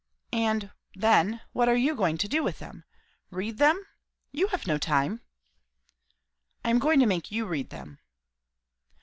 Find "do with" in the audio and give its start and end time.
2.27-2.57